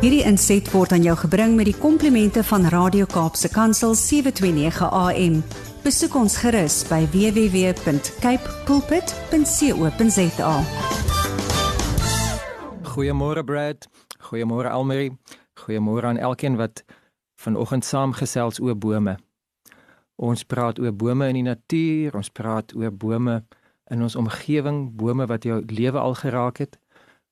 Hierdie 0.00 0.22
inset 0.24 0.70
word 0.72 0.92
aan 0.96 1.02
jou 1.04 1.16
gebring 1.16 1.56
met 1.58 1.68
die 1.68 1.76
komplimente 1.76 2.40
van 2.44 2.64
Radio 2.72 3.04
Kaapse 3.04 3.50
Kansel 3.52 3.94
729 3.94 4.88
AM. 4.88 5.42
Besoek 5.84 6.14
ons 6.16 6.36
gerus 6.40 6.80
by 6.88 7.04
www.cape 7.12 8.54
pulpit.co.za. 8.64 10.54
Goeiemôre 12.90 13.44
Brad. 13.44 13.88
Goeiemôre 14.30 14.68
Almarie. 14.72 15.12
Goeiemôre 15.60 16.06
aan 16.06 16.16
elkeen 16.16 16.56
wat 16.56 16.84
vanoggend 17.40 17.84
saamgesels 17.84 18.60
oor 18.60 18.76
bome. 18.76 19.16
Ons 20.16 20.44
praat 20.44 20.78
oor 20.78 20.92
bome 20.92 21.28
in 21.28 21.38
die 21.40 21.46
natuur, 21.46 22.16
ons 22.16 22.28
praat 22.28 22.74
oor 22.76 22.92
bome 22.92 23.44
in 23.90 24.02
ons 24.02 24.16
omgewing, 24.16 24.90
bome 24.96 25.26
wat 25.26 25.44
jou 25.44 25.62
lewe 25.66 25.98
al 25.98 26.14
geraak 26.14 26.58
het. 26.64 26.78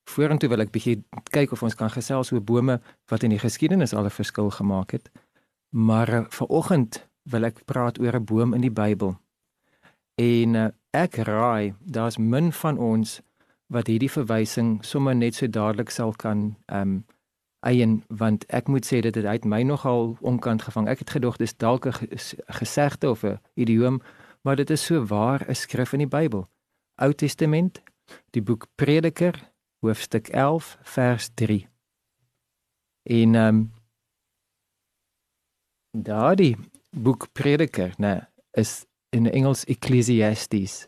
Vorentoe 0.09 0.49
wil 0.49 0.65
ek 0.65 0.73
bietjie 0.73 0.97
kyk 1.35 1.53
of 1.53 1.63
ons 1.63 1.77
kan 1.77 1.91
gesels 1.93 2.33
oor 2.33 2.43
bome 2.45 2.79
wat 3.13 3.23
in 3.27 3.35
die 3.35 3.43
geskiedenis 3.43 3.95
al 3.95 4.07
'n 4.09 4.19
verskil 4.21 4.51
gemaak 4.51 4.91
het. 4.97 5.11
Maar 5.71 6.09
uh, 6.09 6.25
vanoggend 6.29 7.07
wil 7.23 7.45
ek 7.45 7.65
praat 7.65 7.99
oor 8.01 8.17
'n 8.17 8.25
boom 8.25 8.55
in 8.55 8.61
die 8.61 8.73
Bybel. 8.73 9.17
En 10.17 10.55
uh, 10.55 10.69
ek 10.91 11.17
raai 11.17 11.75
daar's 11.81 12.17
min 12.17 12.53
van 12.53 12.79
ons 12.79 13.21
wat 13.67 13.87
hierdie 13.87 14.11
verwysing 14.11 14.85
sommer 14.85 15.15
net 15.15 15.35
so 15.35 15.47
dadelik 15.47 15.91
sal 15.91 16.13
kan 16.13 16.57
ehm 16.67 16.81
um, 16.81 17.05
eien 17.67 18.05
want 18.09 18.47
ek 18.55 18.69
moet 18.69 18.87
sê 18.87 19.01
dit 19.01 19.15
het 19.15 19.25
uit 19.25 19.45
my 19.45 19.63
nogal 19.63 20.17
onkant 20.21 20.63
gevang. 20.63 20.89
Ek 20.89 20.99
het 20.99 21.11
gedog 21.11 21.37
dis 21.37 21.57
dalk 21.57 21.87
'n 21.87 21.93
gesegde 22.47 23.11
of 23.11 23.25
'n 23.25 23.41
idioom, 23.55 24.01
maar 24.43 24.57
dit 24.57 24.71
is 24.71 24.85
so 24.85 25.05
waar 25.05 25.45
'n 25.49 25.55
skrif 25.55 25.93
in 25.93 25.99
die 25.99 26.09
Bybel. 26.19 26.49
Ou 26.95 27.13
Testament, 27.13 27.83
die 28.31 28.43
boek 28.43 28.67
Prediker, 28.75 29.48
hoofstuk 29.81 30.29
11 30.29 30.79
vers 30.83 31.31
3. 31.35 31.69
En 33.03 33.35
ehm 33.35 33.47
um, 33.47 33.73
daardie 35.91 36.57
boek 36.91 37.27
Prediker, 37.33 37.95
nee, 37.97 38.21
is 38.53 38.85
in 39.11 39.31
Engels 39.31 39.65
Ecclesiastes. 39.65 40.87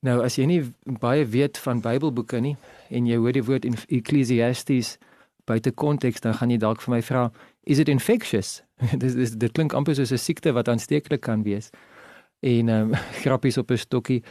Nou 0.00 0.20
as 0.24 0.36
jy 0.38 0.46
nie 0.46 0.60
baie 1.00 1.26
weet 1.26 1.58
van 1.58 1.80
Bybelboeke 1.80 2.40
nie 2.40 2.56
en 2.88 3.06
jy 3.06 3.18
hoor 3.18 3.34
die 3.34 3.44
woord 3.44 3.66
Ecclesiastes 3.86 4.96
buite 5.46 5.70
konteks 5.70 6.20
dan 6.20 6.34
gaan 6.34 6.50
jy 6.50 6.58
dalk 6.62 6.82
vir 6.82 6.96
my 6.96 7.02
vra 7.02 7.26
is 7.66 7.80
it 7.82 7.90
infectious 7.90 8.60
dis 9.02 9.14
dis 9.18 9.34
dit 9.38 9.52
klink 9.54 9.74
amper 9.78 9.96
soos 9.98 10.12
'n 10.12 10.22
siekte 10.22 10.52
wat 10.52 10.68
aansteeklik 10.68 11.22
kan 11.22 11.42
wees 11.46 11.70
en 12.42 12.68
ehm 12.68 12.92
um, 12.92 12.94
grappies 13.22 13.58
op 13.58 13.70
'n 13.70 13.78
stokkie 13.78 14.22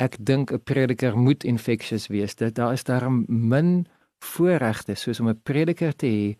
ek 0.00 0.16
dink 0.18 0.52
'n 0.52 0.62
prediker 0.64 1.16
moet 1.16 1.44
infectious 1.44 2.08
wees 2.08 2.34
dit 2.34 2.54
daar 2.54 2.72
is 2.72 2.84
daar 2.84 3.10
min 3.28 3.86
voorregte 4.20 4.94
soos 4.94 5.20
om 5.20 5.28
'n 5.28 5.42
prediker 5.42 5.92
te 5.96 6.06
hê 6.06 6.36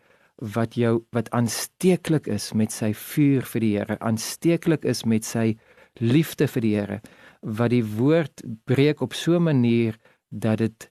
wat 0.55 0.75
jou 0.75 1.05
wat 1.13 1.31
aansteeklik 1.31 2.27
is 2.27 2.53
met 2.53 2.73
sy 2.73 2.93
vuur 2.93 3.43
vir 3.43 3.61
die 3.61 3.77
Here 3.77 3.99
aansteeklik 4.01 4.85
is 4.85 5.05
met 5.05 5.25
sy 5.25 5.57
liefde 6.01 6.47
vir 6.49 6.63
die 6.63 6.75
Here 6.77 7.01
wat 7.43 7.71
die 7.71 7.85
woord 7.85 8.43
breek 8.65 9.01
op 9.01 9.15
so 9.15 9.37
'n 9.37 9.43
manier 9.43 9.99
dat 10.31 10.59
dit 10.59 10.91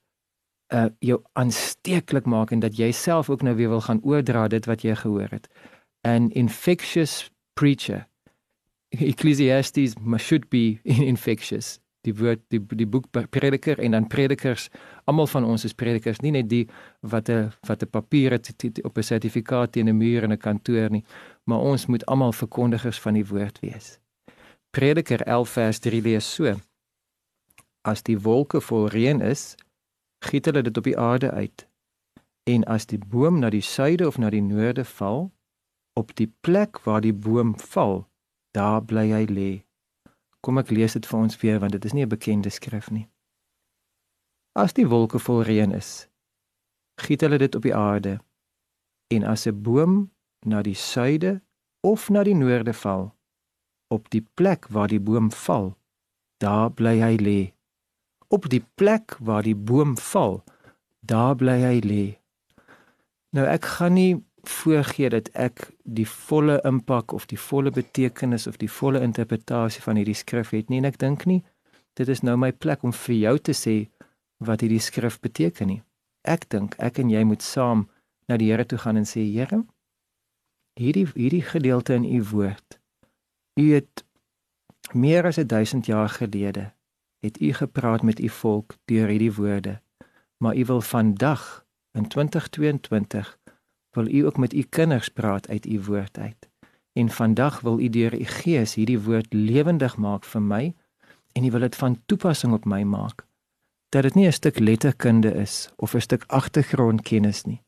uh 0.73 0.89
jou 0.99 1.21
aansteeklik 1.33 2.25
maak 2.25 2.51
en 2.51 2.59
dat 2.59 2.77
jy 2.77 2.91
self 2.91 3.29
ook 3.29 3.41
nou 3.41 3.55
weer 3.55 3.69
wil 3.69 3.81
gaan 3.81 4.01
oordra 4.03 4.47
dit 4.47 4.65
wat 4.65 4.81
jy 4.81 4.95
gehoor 4.95 5.29
het. 5.31 5.47
An 6.03 6.29
infectious 6.31 7.31
preacher. 7.53 8.07
Ecclesiastes 8.89 9.95
should 10.17 10.49
be 10.49 10.79
infectious. 11.13 11.79
Die 12.07 12.13
woord 12.15 12.39
die 12.47 12.61
die 12.79 12.87
boek 12.87 13.09
prediker 13.11 13.79
en 13.79 13.91
dan 13.91 14.07
predikers, 14.07 14.69
almal 15.05 15.27
van 15.27 15.43
ons 15.43 15.65
is 15.67 15.75
predikers, 15.75 16.21
nie 16.23 16.31
net 16.31 16.49
die 16.49 16.67
wat 17.01 17.29
'n 17.29 17.51
wat 17.67 17.83
'n 17.83 17.89
papier 17.89 18.31
het 18.31 18.51
op 18.83 18.97
'n 18.97 19.03
sertifikaat 19.03 19.71
teen 19.71 19.89
'n 19.89 19.97
muur 19.97 20.23
in 20.23 20.31
'n 20.31 20.37
kantoor 20.37 20.89
nie, 20.89 21.03
maar 21.43 21.59
ons 21.59 21.85
moet 21.85 22.05
almal 22.05 22.31
verkondigers 22.31 22.99
van 22.99 23.13
die 23.13 23.25
woord 23.25 23.59
wees. 23.59 23.99
Prediker 24.71 25.21
11 25.21 25.49
vers 25.49 25.79
3 25.79 26.01
lees 26.01 26.33
so: 26.33 26.55
As 27.81 28.03
die 28.03 28.19
wolke 28.19 28.61
vol 28.61 28.87
reën 28.87 29.21
is, 29.21 29.55
giet 30.19 30.45
hulle 30.45 30.61
dit 30.61 30.77
op 30.77 30.83
die 30.83 30.97
aarde 30.97 31.31
uit. 31.31 31.67
En 32.43 32.63
as 32.63 32.85
die 32.85 32.99
boom 32.99 33.39
na 33.39 33.49
die 33.49 33.61
suide 33.61 34.07
of 34.07 34.17
na 34.17 34.29
die 34.29 34.41
noorde 34.41 34.85
val, 34.85 35.31
op 35.93 36.15
die 36.15 36.33
plek 36.41 36.79
waar 36.83 37.01
die 37.01 37.13
boom 37.13 37.55
val, 37.59 38.07
daar 38.51 38.83
bly 38.83 39.09
hy 39.11 39.25
lê. 39.29 39.51
Kom 40.41 40.57
ek 40.57 40.71
lees 40.71 40.93
dit 40.93 41.05
vir 41.05 41.19
ons 41.19 41.37
weer 41.41 41.59
want 41.59 41.71
dit 41.71 41.85
is 41.85 41.93
nie 41.93 42.05
'n 42.05 42.09
bekende 42.09 42.49
skrif 42.49 42.91
nie. 42.91 43.07
As 44.55 44.73
die 44.73 44.87
wolke 44.87 45.19
vol 45.19 45.43
reën 45.43 45.71
is, 45.71 46.07
giet 46.97 47.21
hulle 47.21 47.37
dit 47.37 47.55
op 47.55 47.61
die 47.61 47.75
aarde. 47.75 48.19
En 49.11 49.23
as 49.23 49.47
'n 49.47 49.61
boom 49.61 50.11
na 50.45 50.61
die 50.61 50.75
suide 50.75 51.41
of 51.81 52.09
na 52.09 52.23
die 52.23 52.35
noorde 52.35 52.73
val, 52.73 53.15
op 53.87 54.09
die 54.09 54.25
plek 54.35 54.67
waar 54.67 54.87
die 54.87 54.99
boom 54.99 55.31
val, 55.31 55.77
daar 56.37 56.71
bly 56.71 56.99
hy 56.99 57.15
lê 57.17 57.53
op 58.29 58.49
die 58.49 58.63
plek 58.75 59.17
waar 59.19 59.43
die 59.43 59.55
boom 59.55 59.97
val, 59.97 60.43
daar 60.99 61.35
bly 61.35 61.57
hy 61.63 61.77
lê. 61.81 62.05
Nou 63.33 63.45
ek 63.49 63.65
gaan 63.77 63.97
nie 63.97 64.13
voorgee 64.49 65.09
dat 65.09 65.29
ek 65.33 65.69
die 65.83 66.07
volle 66.07 66.59
impak 66.67 67.13
of 67.13 67.25
die 67.29 67.39
volle 67.39 67.71
betekenis 67.71 68.47
of 68.47 68.57
die 68.57 68.71
volle 68.71 69.01
interpretasie 69.05 69.81
van 69.85 69.99
hierdie 69.99 70.17
skrif 70.17 70.53
het 70.55 70.69
nie 70.69 70.81
en 70.81 70.89
ek 70.89 70.99
dink 71.01 71.25
nie 71.29 71.43
dit 71.99 72.09
is 72.09 72.21
nou 72.23 72.37
my 72.39 72.51
plek 72.51 72.83
om 72.87 72.93
vir 72.95 73.15
jou 73.15 73.35
te 73.49 73.55
sê 73.55 73.75
wat 74.39 74.63
hierdie 74.63 74.81
skrif 74.83 75.19
beteken 75.19 75.67
nie. 75.67 75.81
Ek 76.23 76.47
dink 76.51 76.75
ek 76.79 76.99
en 77.03 77.11
jy 77.11 77.23
moet 77.27 77.43
saam 77.43 77.87
na 78.29 78.37
die 78.39 78.49
Here 78.51 78.65
toe 78.65 78.79
gaan 78.79 78.99
en 78.99 79.07
sê 79.07 79.23
Here, 79.25 79.63
hierdie 80.79 81.07
hierdie 81.15 81.43
gedeelte 81.43 81.97
in 81.97 82.05
u 82.07 82.21
woord. 82.31 82.79
U 83.59 83.65
het 83.73 84.05
meer 84.93 85.27
as 85.27 85.41
1000 85.41 85.91
jaar 85.91 86.09
gelede 86.09 86.71
het 87.19 87.41
u 87.41 87.51
gepraat 87.53 88.01
met 88.01 88.19
u 88.19 88.29
volk 88.29 88.77
deur 88.87 89.09
hierdie 89.11 89.33
woorde. 89.35 89.81
Maar 90.39 90.55
u 90.55 90.65
wil 90.65 90.81
vandag 90.81 91.65
in 91.91 92.07
2022 92.07 93.38
wil 93.99 94.13
u 94.13 94.25
ook 94.25 94.37
met 94.37 94.53
u 94.53 94.61
kinders 94.61 95.09
praat 95.09 95.49
uit 95.49 95.65
u 95.65 95.81
woord 95.81 96.17
uit. 96.17 96.49
En 96.93 97.09
vandag 97.09 97.59
wil 97.59 97.79
u 97.79 97.89
deur 97.89 98.19
u 98.19 98.23
gees 98.23 98.73
hierdie 98.73 98.99
woord 98.99 99.33
lewendig 99.33 99.97
maak 99.97 100.23
vir 100.23 100.41
my 100.41 100.63
en 101.31 101.43
u 101.43 101.51
wil 101.51 101.59
dit 101.59 101.75
van 101.75 101.99
toepassing 102.05 102.53
op 102.53 102.65
my 102.65 102.83
maak. 102.83 103.25
Dat 103.89 104.03
dit 104.03 104.15
nie 104.15 104.27
'n 104.27 104.31
stuk 104.31 104.59
letterkunde 104.59 105.33
is 105.33 105.69
of 105.75 105.93
'n 105.93 105.99
stuk 106.07 106.23
agtergrondkennis 106.27 107.43
nie, 107.43 107.61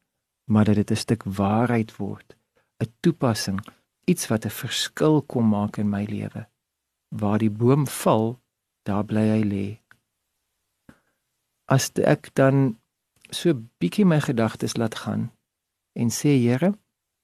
maar 0.51 0.65
dat 0.65 0.75
dit 0.75 0.91
'n 0.91 0.95
stuk 0.95 1.23
waarheid 1.23 1.95
word, 1.95 2.35
'n 2.83 2.93
toepassing, 2.99 3.59
iets 4.03 4.27
wat 4.27 4.45
'n 4.45 4.49
verskil 4.49 5.21
kom 5.21 5.47
maak 5.49 5.77
in 5.77 5.89
my 5.89 6.03
lewe. 6.03 6.47
Waar 7.07 7.37
die 7.37 7.51
boom 7.51 7.87
val, 7.87 8.39
daar 8.83 9.05
bly 9.05 9.27
hy 9.27 9.43
lê. 9.43 9.79
As 11.65 11.91
ek 11.93 12.29
dan 12.33 12.79
so 13.29 13.61
bietjie 13.77 14.05
my 14.05 14.19
gedagtes 14.19 14.75
laat 14.75 14.95
gaan 14.95 15.31
en 15.93 16.09
sê 16.09 16.37
Here, 16.39 16.73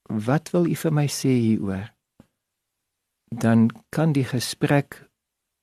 wat 0.07 0.51
wil 0.51 0.67
U 0.67 0.75
vir 0.75 0.93
my 0.93 1.07
sê 1.07 1.33
hieroor? 1.39 1.93
Dan 3.27 3.69
kan 3.89 4.13
die 4.13 4.25
gesprek 4.25 5.09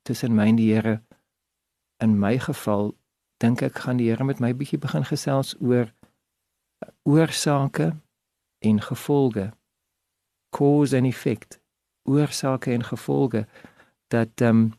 tussen 0.03 0.35
my 0.35 0.49
en 0.53 0.57
die 0.57 0.73
Here 0.73 1.01
in 2.03 2.19
my 2.21 2.39
geval 2.39 2.95
dink 3.41 3.63
ek 3.63 3.85
gaan 3.85 4.01
die 4.01 4.11
Here 4.11 4.25
met 4.25 4.41
my 4.41 4.53
bietjie 4.57 4.81
begin 4.81 5.05
gesels 5.09 5.55
oor 5.61 5.93
oorsake 7.09 7.93
en 8.65 8.81
gevolge. 8.81 9.53
Cause 10.55 10.97
and 10.97 11.07
effect. 11.07 11.61
Oorsake 12.05 12.73
en 12.73 12.85
gevolge 12.85 13.47
dat 14.13 14.41
ehm 14.41 14.57
um, 14.57 14.73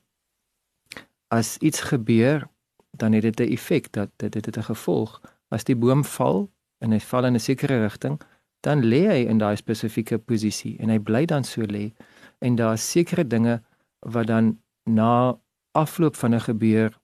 as 1.28 1.58
iets 1.58 1.82
gebeur, 1.82 2.48
dan 2.92 3.12
het 3.12 3.22
dit 3.22 3.40
'n 3.40 3.52
effek 3.52 3.92
dat 3.92 4.10
dit 4.16 4.32
dit 4.32 4.58
'n 4.58 4.64
gevolg. 4.64 5.22
As 5.48 5.64
die 5.64 5.76
boom 5.76 6.04
val 6.04 6.52
en 6.80 6.92
hy 6.92 7.00
val 7.00 7.26
in 7.26 7.36
'n 7.36 7.40
sekere 7.40 7.82
rigting, 7.82 8.22
dan 8.62 8.82
lê 8.82 9.08
hy 9.08 9.22
in 9.30 9.38
daai 9.38 9.56
spesifieke 9.56 10.18
posisie 10.18 10.78
en 10.80 10.90
hy 10.90 11.00
bly 11.00 11.26
dan 11.26 11.44
so 11.44 11.62
lê 11.62 11.94
en 12.40 12.56
daar 12.56 12.74
is 12.74 12.92
sekere 12.92 13.28
dinge 13.28 13.62
wat 14.00 14.28
dan 14.28 14.60
na 14.84 15.38
afloop 15.72 16.16
van 16.16 16.34
'n 16.34 16.40
gebeur 16.40 17.00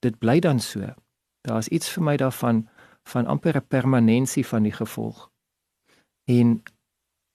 dit 0.00 0.18
bly 0.18 0.40
dan 0.40 0.60
so. 0.60 0.94
Daar's 1.42 1.68
iets 1.68 1.88
vir 1.88 2.02
my 2.02 2.16
daarvan 2.16 2.68
van 3.04 3.26
amper 3.26 3.56
'n 3.56 3.66
permanensie 3.68 4.46
van 4.46 4.62
die 4.62 4.72
gevolg. 4.72 5.30
En 6.24 6.62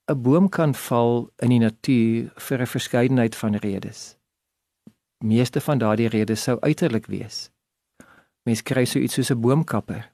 'n 0.08 0.22
boom 0.22 0.50
kan 0.50 0.74
val 0.76 1.30
in 1.38 1.50
die 1.50 1.60
natuur 1.60 2.32
vir 2.36 2.62
'n 2.62 2.68
verskeidenheid 2.68 3.36
van 3.36 3.56
redes 3.56 4.20
meeste 5.20 5.62
van 5.62 5.78
daardie 5.78 6.08
redes 6.08 6.44
sou 6.44 6.60
uiterlik 6.60 7.06
wees. 7.06 7.50
Mens 8.48 8.64
kry 8.64 8.86
so 8.86 9.00
iets 9.00 9.14
soos 9.14 9.32
'n 9.32 9.42
boomkapper. 9.42 10.12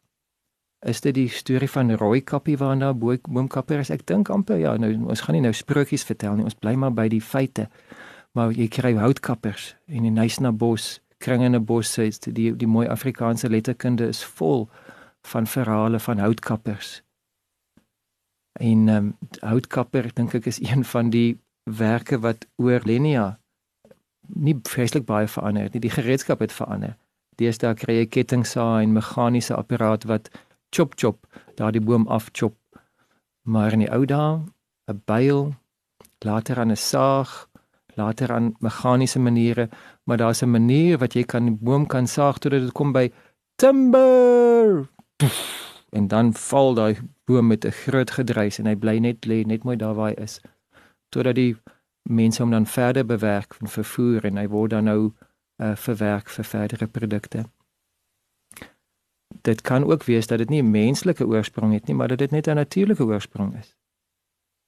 Is 0.86 1.02
dit 1.02 1.16
die 1.18 1.30
storie 1.30 1.70
van 1.70 1.96
rooi 1.98 2.22
kappie 2.22 2.58
waarna 2.62 2.92
boomkapper 2.94 3.80
is? 3.82 3.90
Ek 3.90 4.04
dink 4.06 4.30
amper 4.30 4.60
ja, 4.62 4.76
nou 4.78 4.92
ons 5.10 5.24
gaan 5.26 5.34
nie 5.34 5.42
nou 5.42 5.54
sprokies 5.54 6.06
vertel 6.06 6.38
nie. 6.38 6.46
Ons 6.46 6.58
bly 6.62 6.76
maar 6.78 6.94
by 6.94 7.08
die 7.10 7.24
feite. 7.26 7.70
Maar 8.38 8.54
jy 8.54 8.68
kry 8.70 8.94
houtkappers 9.00 9.72
en 9.90 10.06
die 10.06 10.14
Nysna 10.14 10.52
bos, 10.52 11.00
kringe 11.24 11.48
in 11.50 11.56
'n 11.56 11.66
bos, 11.66 11.90
sê 11.90 12.10
die 12.28 12.52
die 12.52 12.68
mooi 12.68 12.88
Afrikaanse 12.88 13.50
letterkunde 13.50 14.08
is 14.08 14.24
vol 14.24 14.70
van 15.26 15.48
verhale 15.48 16.00
van 16.00 16.20
houtkappers. 16.20 17.02
En 18.60 18.90
ehm 18.90 18.98
um, 18.98 19.18
houtkapper 19.42 20.14
dink 20.14 20.34
ek 20.34 20.46
is 20.46 20.60
een 20.62 20.86
van 20.86 21.10
die 21.10 21.40
werke 21.64 22.20
wat 22.20 22.46
oor 22.56 22.82
Lenia 22.86 23.40
nie 24.28 24.60
vreeslik 24.64 25.06
baie 25.06 25.28
verander 25.28 25.64
het 25.64 25.74
nie. 25.74 25.82
Die 25.82 25.98
gereedskap 25.98 26.40
het 26.40 26.52
verander. 26.52 26.96
Deesdae 27.36 27.74
kry 27.76 27.98
jy 28.00 28.06
kettingsaai 28.06 28.84
en 28.84 28.94
meganiese 28.94 29.56
apparaat 29.56 30.04
wat 30.04 30.30
chop 30.76 30.96
chop 31.00 31.28
daardie 31.56 31.82
boom 31.82 32.08
afchop. 32.08 32.56
Maar 33.48 33.76
in 33.76 33.86
die 33.86 33.92
ou 33.92 34.06
dae 34.06 34.42
'n 34.92 35.02
byl, 35.06 35.56
later 36.20 36.60
aan 36.60 36.72
'n 36.72 36.78
saag, 36.78 37.48
later 37.96 38.32
aan 38.32 38.56
meganiese 38.60 39.20
maniere, 39.20 39.70
maar 40.04 40.18
daar's 40.18 40.42
'n 40.42 40.52
manier 40.52 40.98
wat 40.98 41.14
jy 41.14 41.24
kan 41.24 41.46
die 41.46 41.58
boom 41.62 41.86
kan 41.88 42.08
saag 42.08 42.38
totdat 42.38 42.62
dit 42.62 42.72
kom 42.72 42.92
by 42.92 43.12
timber. 43.56 44.88
En 45.90 46.08
dan 46.08 46.34
val 46.34 46.74
daai 46.74 46.98
boom 47.26 47.48
met 47.48 47.66
'n 47.66 47.72
groot 47.72 48.12
gedruis 48.12 48.60
en 48.60 48.66
hy 48.66 48.76
bly 48.76 48.98
net 48.98 49.26
lê 49.26 49.46
net 49.46 49.64
mooi 49.64 49.78
daar 49.78 49.96
waar 49.96 50.10
hy 50.10 50.24
is. 50.24 50.42
Totdat 51.10 51.36
die 51.36 51.56
mense 52.04 52.42
hom 52.42 52.52
dan 52.52 52.66
verder 52.66 53.06
bewerk 53.06 53.56
en 53.62 53.68
vervoer 53.68 54.26
en 54.26 54.38
hy 54.38 54.48
word 54.48 54.70
dan 54.70 54.84
nou 54.84 55.12
uh, 55.58 55.76
verwerk 55.76 56.30
vir 56.30 56.46
verdere 56.46 56.88
produkte. 56.88 57.46
Dit 59.46 59.62
kan 59.62 59.86
ook 59.86 60.04
wees 60.04 60.28
dat 60.28 60.38
dit 60.38 60.50
nie 60.50 60.62
'n 60.62 60.72
menslike 60.72 61.28
oorsprong 61.28 61.74
het 61.74 61.86
nie, 61.88 61.96
maar 61.96 62.08
dat 62.08 62.18
dit 62.18 62.32
net 62.32 62.48
'n 62.48 62.56
natuurlike 62.56 63.06
oorsprong 63.06 63.58
is. 63.58 63.76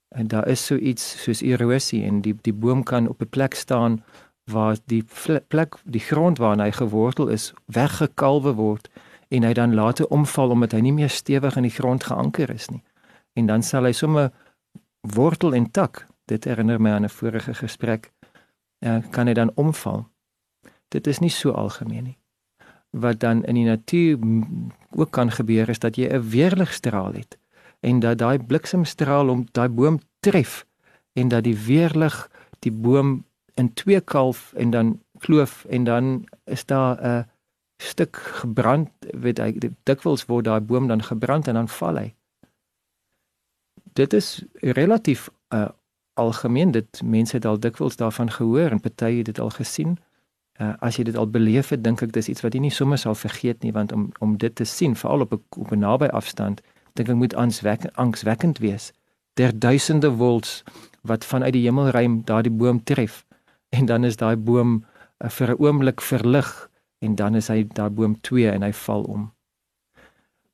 En 0.07 0.27
daar 0.27 0.47
is 0.47 0.65
so 0.65 0.75
iets 0.75 1.23
soos 1.23 1.41
erosie 1.41 2.03
en 2.03 2.21
die 2.21 2.35
die 2.41 2.53
boom 2.53 2.83
kan 2.83 3.07
op 3.07 3.21
'n 3.21 3.29
plek 3.29 3.53
staan 3.53 4.03
waar 4.43 4.77
die 4.85 5.05
plek 5.47 5.75
die 5.83 6.01
grond 6.01 6.37
waarna 6.37 6.63
hy 6.63 6.71
gewortel 6.71 7.27
is 7.27 7.53
weggekalwe 7.65 8.53
word 8.53 8.89
en 9.27 9.43
hy 9.43 9.53
dan 9.53 9.73
later 9.73 10.07
omval 10.07 10.49
omdat 10.49 10.71
hy 10.71 10.79
nie 10.79 10.93
meer 10.93 11.09
stewig 11.09 11.55
in 11.55 11.67
die 11.67 11.77
grond 11.79 12.03
geanker 12.03 12.49
is 12.49 12.69
nie. 12.69 12.83
En 13.33 13.45
dan 13.45 13.63
sal 13.63 13.83
hy 13.83 13.91
sommer 13.91 14.31
wortel 15.01 15.53
en 15.53 15.71
tak, 15.71 16.07
dit 16.25 16.43
herinner 16.43 16.81
my 16.81 16.89
aan 16.89 17.03
'n 17.03 17.09
vorige 17.09 17.53
gesprek, 17.53 18.11
ja, 18.79 19.01
kan 19.11 19.27
hy 19.27 19.33
dan 19.33 19.51
omval. 19.55 20.07
Dit 20.87 21.07
is 21.07 21.19
nie 21.19 21.29
so 21.29 21.51
algemeen 21.51 22.03
nie. 22.03 22.17
Wat 22.89 23.19
dan 23.19 23.43
in 23.45 23.55
die 23.55 23.65
natuur 23.65 24.17
ook 24.95 25.11
kan 25.11 25.31
gebeur 25.31 25.69
is 25.69 25.79
dat 25.79 25.95
jy 25.95 26.07
'n 26.07 26.29
weerligstraal 26.29 27.13
het 27.13 27.37
en 27.79 27.99
dat 27.99 28.17
daai 28.17 28.39
bliksemstraal 28.39 29.29
om 29.29 29.45
daai 29.51 29.69
boom 29.69 29.99
tref 30.19 30.65
en 31.13 31.27
dat 31.27 31.43
die 31.43 31.57
weerlig 31.57 32.29
die 32.59 32.71
boom 32.71 33.25
in 33.53 33.73
twee 33.73 34.01
kalf 34.01 34.53
en 34.53 34.69
dan 34.69 35.01
kloof 35.17 35.65
en 35.65 35.83
dan 35.83 36.25
is 36.43 36.65
daar 36.65 36.97
'n 37.01 37.25
stuk 37.77 38.15
gebrand 38.15 38.89
weet 38.99 39.37
hy 39.37 39.57
dikwels 39.83 40.25
word 40.25 40.45
daai 40.45 40.61
boom 40.61 40.87
dan 40.87 41.03
gebrand 41.03 41.47
en 41.47 41.53
dan 41.53 41.69
val 41.69 41.95
hy. 41.95 42.13
Dit 43.93 44.13
is 44.13 44.43
relatief 44.53 45.29
uh, 45.53 45.69
algemeen 46.13 46.71
dit 46.71 47.01
mense 47.03 47.35
het 47.35 47.45
al 47.45 47.59
dikwels 47.59 47.95
daarvan 47.95 48.31
gehoor 48.31 48.69
en 48.71 48.79
party 48.79 49.17
het 49.17 49.25
dit 49.25 49.39
al 49.39 49.49
gesien 49.49 49.97
uh, 50.61 50.73
as 50.79 50.97
jy 50.97 51.03
dit 51.03 51.15
al 51.15 51.27
beleef 51.27 51.69
het 51.69 51.83
dink 51.83 52.01
ek 52.01 52.13
dis 52.13 52.29
iets 52.29 52.41
wat 52.41 52.53
jy 52.53 52.59
nie 52.59 52.73
sommer 52.73 52.97
sal 52.97 53.15
vergeet 53.15 53.63
nie 53.63 53.71
want 53.71 53.91
om 53.91 54.09
om 54.19 54.37
dit 54.37 54.55
te 54.55 54.65
sien 54.65 54.95
veral 54.95 55.21
op 55.21 55.33
'n 55.33 55.43
op 55.57 55.71
'n 55.71 55.79
naby 55.79 56.07
afstand 56.07 56.61
dink 56.93 57.09
ek 57.09 57.15
moet 57.15 57.35
angswekkend 57.35 57.95
angswekkend 57.95 58.57
wees 58.59 58.91
der 59.33 59.59
duisende 59.59 60.11
volts 60.11 60.63
wat 61.01 61.25
vanuit 61.25 61.53
die 61.53 61.63
hemelruim 61.63 62.21
daardie 62.25 62.51
boom 62.51 62.83
tref 62.83 63.25
en 63.69 63.85
dan 63.85 64.03
is 64.03 64.15
daai 64.15 64.35
boom 64.35 64.83
uh, 65.23 65.29
vir 65.29 65.49
'n 65.51 65.59
oomblik 65.59 66.01
verlig 66.01 66.69
en 66.99 67.15
dan 67.15 67.35
is 67.35 67.47
hy 67.47 67.63
daai 67.67 67.89
boom 67.89 68.17
2 68.21 68.49
en 68.51 68.63
hy 68.65 68.73
val 68.73 69.03
om. 69.03 69.25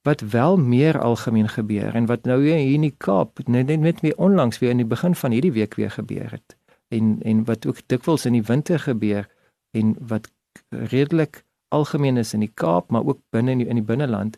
Wat 0.04 0.20
wel 0.20 0.58
meer 0.58 1.00
algemeen 1.00 1.48
gebeur 1.48 1.96
en 1.96 2.06
wat 2.06 2.26
nou 2.28 2.42
hier 2.44 2.60
in 2.60 2.82
die 2.82 2.96
Kaap 2.98 3.40
net 3.48 3.68
net 3.68 3.80
met 3.80 4.02
weer 4.02 4.18
onlangs 4.18 4.60
weer 4.60 4.70
in 4.70 4.84
die 4.84 4.90
begin 4.96 5.16
van 5.16 5.32
hierdie 5.32 5.54
week 5.56 5.76
weer 5.80 5.92
gebeur 5.92 6.32
het 6.32 6.58
en 6.88 7.20
en 7.24 7.44
wat 7.44 7.66
ook 7.66 7.80
dikwels 7.88 8.26
in 8.26 8.34
die 8.34 8.44
winter 8.44 8.80
gebeur 8.80 9.30
en 9.74 9.96
wat 10.00 10.30
redelik 10.70 11.44
algemeen 11.74 12.18
is 12.22 12.34
in 12.34 12.46
die 12.46 12.54
Kaap 12.54 12.92
maar 12.94 13.06
ook 13.06 13.20
binne 13.34 13.52
in 13.52 13.64
die, 13.64 13.68
in 13.68 13.82
die 13.82 13.86
binneland 13.86 14.38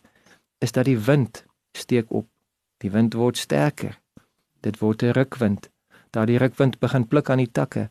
is 0.64 0.72
dat 0.72 0.88
die 0.88 1.00
wind 1.00 1.44
steek 1.76 2.12
op. 2.12 2.28
Die 2.84 2.92
wind 2.92 3.14
word 3.14 3.38
sterker. 3.38 4.00
Dit 4.64 4.80
word 4.80 5.04
'n 5.04 5.12
rukwind. 5.12 5.70
Daardie 6.10 6.38
rukwind 6.38 6.80
begin 6.80 7.08
pluk 7.08 7.30
aan 7.30 7.44
die 7.44 7.52
takke 7.52 7.90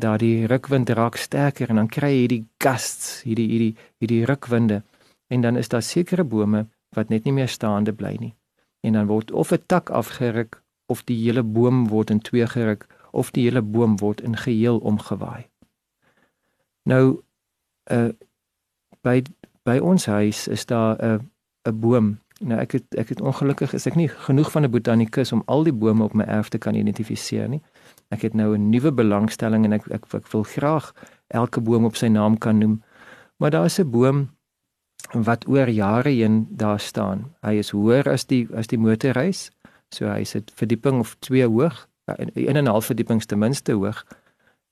daar 0.00 0.18
die 0.18 0.46
rukwind 0.46 0.88
raak 0.88 1.16
sterker 1.16 1.68
en 1.68 1.80
dan 1.80 1.88
kry 1.88 2.10
jy 2.12 2.20
hierdie 2.22 2.44
gusts, 2.62 3.22
hierdie 3.26 3.48
hierdie 3.50 3.74
hierdie 4.00 4.24
rukwinde 4.28 4.82
en 5.28 5.44
dan 5.44 5.56
is 5.60 5.68
daar 5.68 5.84
sekere 5.84 6.24
bome 6.24 6.66
wat 6.96 7.10
net 7.12 7.24
nie 7.24 7.34
meer 7.36 7.48
staande 7.48 7.92
bly 7.92 8.16
nie. 8.18 8.34
En 8.80 8.96
dan 8.96 9.06
word 9.06 9.30
of 9.30 9.52
'n 9.52 9.62
tak 9.66 9.90
afgeruk 9.90 10.62
of 10.86 11.04
die 11.04 11.18
hele 11.24 11.42
boom 11.42 11.88
word 11.88 12.10
in 12.10 12.20
twee 12.20 12.46
geruk 12.46 12.86
of 13.12 13.30
die 13.30 13.44
hele 13.44 13.62
boom 13.62 13.96
word 13.98 14.20
in 14.20 14.36
geheel 14.36 14.78
omgewaai. 14.78 15.49
Nou 16.82 17.22
uh 17.90 18.08
by 19.02 19.22
by 19.64 19.78
ons 19.78 20.06
huis 20.06 20.48
is 20.48 20.66
daar 20.66 20.96
'n 20.96 21.04
uh, 21.04 21.18
'n 21.68 21.80
boom. 21.80 22.18
Nou 22.40 22.60
ek 22.60 22.72
het 22.72 22.94
ek 22.94 23.08
het 23.08 23.20
ongelukkig 23.20 23.72
is 23.72 23.86
ek 23.86 23.94
nie 23.94 24.08
genoeg 24.08 24.50
van 24.50 24.64
'n 24.64 24.70
botanikus 24.70 25.32
om 25.32 25.42
al 25.46 25.64
die 25.64 25.72
bome 25.72 26.04
op 26.04 26.14
my 26.14 26.24
erf 26.24 26.48
te 26.48 26.58
kan 26.58 26.74
identifiseer 26.74 27.48
nie. 27.48 27.62
Ek 28.08 28.22
het 28.22 28.34
nou 28.34 28.56
'n 28.56 28.70
nuwe 28.70 28.92
belangstelling 28.92 29.64
en 29.64 29.72
ek, 29.72 29.86
ek 29.90 30.14
ek 30.14 30.28
wil 30.32 30.42
graag 30.42 30.94
elke 31.28 31.60
boom 31.60 31.84
op 31.84 31.96
sy 31.96 32.06
naam 32.06 32.38
kan 32.38 32.58
noem. 32.58 32.82
Maar 33.36 33.50
daar 33.50 33.64
is 33.64 33.78
'n 33.78 33.90
boom 33.90 34.30
wat 35.12 35.48
oor 35.48 35.68
jare 35.68 36.08
heen 36.08 36.46
daar 36.50 36.80
staan. 36.80 37.34
Hy 37.40 37.52
is 37.58 37.70
hoër 37.70 38.08
as 38.08 38.24
die 38.26 38.48
as 38.54 38.66
die 38.66 38.78
motorreis. 38.78 39.50
So 39.88 40.06
hy 40.06 40.24
sit 40.24 40.52
verdieping 40.54 41.00
of 41.00 41.16
2 41.18 41.46
hoog, 41.46 41.88
'n 42.06 42.30
en 42.34 42.56
'n 42.56 42.66
half 42.66 42.84
verdiepings 42.84 43.26
ten 43.26 43.38
minste 43.38 43.72
hoog. 43.72 44.04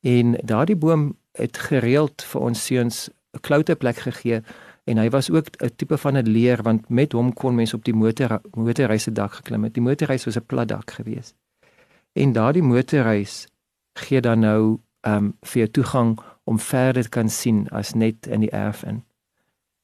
En 0.01 0.37
daardie 0.45 0.77
boom 0.77 1.17
het 1.33 1.59
gereeld 1.59 2.23
vir 2.23 2.41
ons 2.41 2.65
seuns 2.65 3.11
'n 3.35 3.41
kloute 3.41 3.77
plek 3.77 3.97
gegee 3.97 4.43
en 4.85 4.97
hy 4.99 5.11
was 5.11 5.31
ook 5.31 5.47
'n 5.63 5.71
tipe 5.77 5.99
van 5.99 6.17
'n 6.17 6.29
leer 6.29 6.63
want 6.63 6.89
met 6.89 7.13
hom 7.13 7.33
kon 7.33 7.55
mense 7.55 7.77
op 7.77 7.85
die 7.85 7.95
motor 7.95 8.41
motorreis 8.55 9.03
se 9.03 9.13
dak 9.13 9.33
geklim 9.33 9.65
het. 9.65 9.75
Die 9.75 9.83
motorreis 9.83 10.25
was 10.25 10.37
'n 10.37 10.47
plat 10.47 10.69
dak 10.69 10.91
geweest 10.91 11.35
en 12.13 12.33
daardie 12.33 12.63
motorreis 12.63 13.47
gee 13.93 14.21
dan 14.21 14.39
nou 14.39 14.79
ehm 15.01 15.25
um, 15.25 15.35
vir 15.41 15.59
jou 15.63 15.71
toegang 15.71 16.19
om 16.45 16.59
verder 16.59 17.03
te 17.03 17.09
kan 17.09 17.29
sien 17.29 17.69
as 17.71 17.95
net 17.95 18.27
in 18.27 18.41
die 18.41 18.51
erf 18.51 18.83
in. 18.83 19.05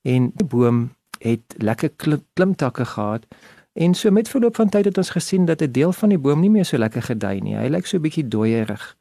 En 0.02 0.30
die 0.34 0.46
boom 0.46 0.94
het 1.18 1.54
lekker 1.56 1.90
klimtakke 2.34 2.84
gehad 2.84 3.26
en 3.72 3.94
so 3.94 4.10
met 4.10 4.28
verloop 4.28 4.56
van 4.56 4.68
tyd 4.68 4.84
het 4.84 4.98
ons 4.98 5.10
gesien 5.10 5.44
dat 5.44 5.62
'n 5.62 5.70
deel 5.70 5.92
van 5.92 6.08
die 6.08 6.18
boom 6.18 6.40
nie 6.40 6.50
meer 6.50 6.64
so 6.64 6.78
lekker 6.78 7.02
gedei 7.02 7.40
nie. 7.40 7.56
Hy 7.56 7.68
lyk 7.68 7.86
so 7.86 7.96
'n 7.96 8.02
bietjie 8.02 8.28
dooierig. 8.28 8.96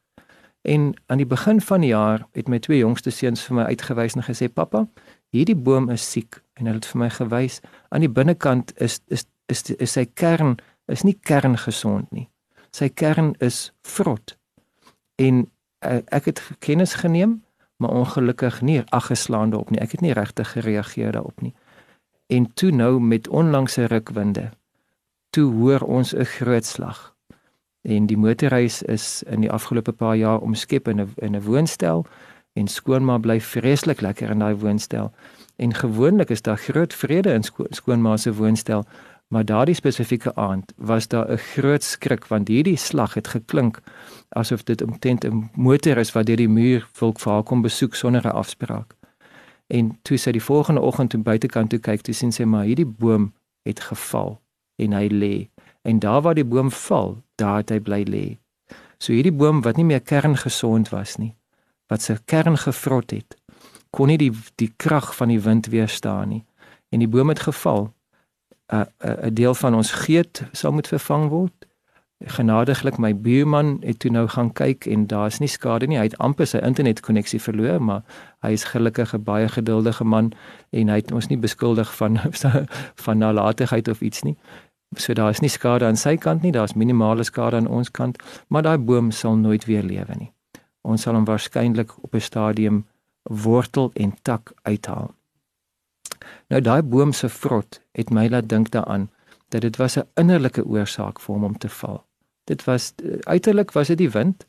En 0.63 0.93
aan 1.11 1.19
die 1.19 1.27
begin 1.27 1.61
van 1.61 1.81
die 1.83 1.91
jaar 1.91 2.27
het 2.31 2.47
my 2.47 2.59
twee 2.59 2.79
jongste 2.79 3.11
seuns 3.11 3.43
vir 3.43 3.55
my 3.55 3.63
uitgewys 3.63 4.15
en 4.15 4.23
gesê: 4.23 4.47
"Pappa, 4.47 4.87
hierdie 5.29 5.55
boom 5.55 5.89
is 5.89 6.11
siek." 6.11 6.41
En 6.53 6.65
hulle 6.65 6.79
het 6.79 6.85
vir 6.85 6.99
my 6.99 7.09
gewys 7.09 7.59
aan 7.89 8.01
die 8.01 8.09
binnekant 8.09 8.73
is 8.79 8.99
is 9.07 9.25
is, 9.51 9.63
is 9.75 9.91
sy 9.91 10.05
kern 10.05 10.55
is 10.87 11.03
nie 11.03 11.17
kerngesond 11.19 12.11
nie 12.11 12.29
sy 12.73 12.89
kern 12.89 13.33
is 13.43 13.71
vrot. 13.85 14.35
En 15.21 15.45
uh, 15.85 15.99
ek 16.15 16.31
het 16.31 16.41
kennis 16.63 16.97
geneem, 17.01 17.41
maar 17.77 17.93
ongelukkig 17.93 18.61
nie 18.61 18.81
aggeslaan 18.89 19.53
daarop 19.53 19.73
nie. 19.73 19.81
Ek 19.83 19.95
het 19.97 20.01
nie 20.01 20.13
regtig 20.15 20.53
gereageer 20.55 21.13
daarop 21.13 21.41
nie. 21.41 21.53
En 22.33 22.47
toe 22.53 22.71
nou 22.71 22.97
met 23.01 23.27
onlangse 23.27 23.85
rukwinde, 23.91 24.49
toe 25.29 25.51
hoor 25.53 25.81
ons 25.81 26.13
'n 26.15 26.25
groot 26.25 26.65
slag. 26.65 27.12
En 27.83 28.05
die 28.07 28.17
motorreis 28.17 28.81
is 28.81 29.23
in 29.27 29.43
die 29.43 29.51
afgelope 29.51 29.91
paar 29.91 30.15
jaar 30.15 30.39
omskep 30.39 30.87
in 30.87 31.01
'n 31.01 31.13
in 31.15 31.35
'n 31.35 31.43
woonstel 31.43 32.05
en 32.53 32.67
skoonma 32.67 33.17
bly 33.17 33.41
vreeslik 33.41 34.01
lekker 34.01 34.29
in 34.29 34.39
daai 34.39 34.55
woonstel. 34.55 35.11
En 35.55 35.73
gewoonlik 35.73 36.29
is 36.29 36.41
daar 36.41 36.57
groot 36.57 36.93
vrede 36.93 37.33
in 37.33 37.43
skoonma 37.69 38.17
se 38.17 38.33
woonstel, 38.33 38.85
Maar 39.33 39.45
daardie 39.45 39.75
spesifieke 39.75 40.35
aand 40.35 40.73
was 40.77 41.07
daar 41.07 41.31
'n 41.31 41.37
groot 41.37 41.83
skrik 41.83 42.25
want 42.25 42.47
hierdie 42.47 42.77
slag 42.77 43.13
het 43.13 43.27
geklink 43.27 43.81
asof 44.29 44.63
dit 44.63 44.81
omtrent 44.81 45.25
'n 45.25 45.49
motor 45.55 45.97
is 45.97 46.11
wat 46.11 46.25
deur 46.25 46.35
die 46.35 46.49
muur 46.49 46.87
volk 46.91 47.19
vir 47.19 47.31
haar 47.31 47.43
kom 47.43 47.61
besoek 47.61 47.95
sonder 47.95 48.25
'n 48.25 48.31
afspraak. 48.31 48.95
En 49.67 49.99
toe 50.01 50.17
sy 50.17 50.31
die 50.31 50.43
volgende 50.43 50.81
oggend 50.81 51.09
toe 51.09 51.19
buitekant 51.19 51.69
toe 51.69 51.79
kyk, 51.79 52.01
toe 52.01 52.13
sien 52.13 52.31
sy 52.31 52.43
maar 52.43 52.63
hierdie 52.63 52.85
boom 52.85 53.33
het 53.61 53.79
geval 53.79 54.41
en 54.75 54.91
hy 54.91 55.07
lê. 55.07 55.49
En 55.83 55.99
daar 55.99 56.21
waar 56.21 56.35
die 56.35 56.47
boom 56.47 56.71
val, 56.71 57.17
daar 57.35 57.61
het 57.61 57.69
hy 57.69 57.79
bly 57.83 58.01
lê. 58.07 58.25
So 58.97 59.11
hierdie 59.11 59.35
boom 59.35 59.61
wat 59.61 59.75
nie 59.75 59.85
meer 59.85 60.01
kerngesond 60.01 60.89
was 60.93 61.17
nie, 61.19 61.33
wat 61.91 62.01
sy 62.01 62.15
kern 62.25 62.57
gevrot 62.57 63.11
het, 63.11 63.35
kon 63.91 64.07
nie 64.07 64.17
die 64.17 64.31
die 64.55 64.71
krag 64.77 65.11
van 65.15 65.29
die 65.33 65.41
wind 65.43 65.67
weerstaan 65.73 66.29
nie. 66.29 66.43
En 66.89 67.03
die 67.03 67.09
boom 67.09 67.29
het 67.29 67.43
geval 67.43 67.91
'n 68.71 68.87
'n 69.03 69.33
deel 69.33 69.55
van 69.55 69.75
ons 69.75 69.91
geet 69.91 70.43
sal 70.51 70.71
moet 70.71 70.87
vervang 70.87 71.29
word 71.29 71.67
genadiglik 72.25 72.97
my 72.97 73.11
buurman 73.15 73.77
het 73.81 73.99
toe 73.99 74.11
nou 74.11 74.27
gaan 74.27 74.51
kyk 74.53 74.85
en 74.85 75.07
daar's 75.07 75.39
nie 75.39 75.47
skade 75.47 75.87
nie. 75.87 75.97
Hy 75.97 76.07
het 76.07 76.17
amper 76.23 76.47
sy 76.47 76.61
internetkonneksie 76.63 77.41
verloor, 77.41 77.81
maar 77.83 78.03
hy 78.45 78.53
is 78.55 78.63
gelukkig 78.71 79.13
'n 79.13 79.23
baie 79.23 79.47
geduldige 79.47 80.03
man 80.03 80.33
en 80.71 80.87
hy 80.89 80.95
het 80.95 81.11
ons 81.11 81.27
nie 81.27 81.37
beskuldig 81.37 81.95
van 81.95 82.19
van 83.05 83.17
nalatigheid 83.17 83.87
of 83.87 84.01
iets 84.01 84.21
nie. 84.21 84.37
So 84.97 85.13
daar 85.13 85.29
is 85.29 85.41
nie 85.41 85.49
skade 85.49 85.85
aan 85.85 85.97
sy 85.97 86.17
kant 86.17 86.41
nie, 86.41 86.51
daar's 86.51 86.73
minimale 86.73 87.23
skade 87.23 87.55
aan 87.55 87.67
ons 87.67 87.91
kant, 87.91 88.17
maar 88.47 88.61
daai 88.61 88.77
boom 88.77 89.11
sal 89.11 89.35
nooit 89.35 89.65
weer 89.65 89.83
lewe 89.83 90.15
nie. 90.19 90.31
Ons 90.81 91.01
sal 91.01 91.15
hom 91.15 91.25
waarskynlik 91.25 91.91
op 92.03 92.15
'n 92.15 92.19
stadium 92.21 92.85
wortel 93.23 93.91
en 93.93 94.13
tak 94.21 94.51
uithaal. 94.63 95.13
Nou 96.49 96.61
daai 96.61 96.81
boom 96.81 97.13
se 97.13 97.29
vrot 97.29 97.81
het 97.91 98.09
my 98.09 98.27
laat 98.27 98.49
dink 98.49 98.71
daaraan 98.71 99.09
dat 99.49 99.61
dit 99.61 99.77
was 99.77 99.97
'n 99.97 100.07
innerlike 100.15 100.65
oorsaak 100.65 101.19
vir 101.19 101.35
hom 101.35 101.43
om 101.43 101.57
te 101.57 101.69
val. 101.69 102.05
Dit 102.43 102.63
was 102.63 102.93
uiterlik 103.23 103.71
was 103.71 103.87
dit 103.87 103.97
die 103.97 104.09
wind, 104.09 104.45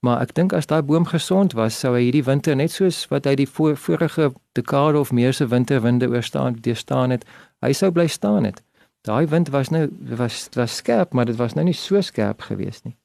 maar 0.00 0.20
ek 0.20 0.34
dink 0.34 0.52
as 0.52 0.66
daai 0.66 0.82
boom 0.82 1.04
gesond 1.04 1.52
was, 1.52 1.78
sou 1.78 1.94
hy 1.94 2.02
hierdie 2.02 2.24
winter 2.24 2.56
net 2.56 2.70
soos 2.70 3.06
wat 3.08 3.24
hy 3.24 3.34
die 3.34 3.48
vorige 3.48 4.32
dekade 4.52 4.98
of 4.98 5.12
meer 5.12 5.32
se 5.32 5.46
winterwinde 5.46 6.08
oorstaan, 6.08 6.58
deurstaan 6.60 7.10
het, 7.10 7.24
hy 7.60 7.72
sou 7.72 7.90
bly 7.90 8.06
staan 8.06 8.44
het. 8.44 8.62
Daai 9.06 9.26
wind 9.30 9.48
was 9.54 9.68
nou 9.70 9.86
was 10.18 10.48
was 10.52 10.76
skerp, 10.76 11.12
maar 11.12 11.24
dit 11.24 11.36
was 11.36 11.54
nou 11.54 11.64
nie 11.64 11.76
so 11.76 12.00
skerp 12.00 12.40
geweest 12.40 12.84
nie. 12.84 12.96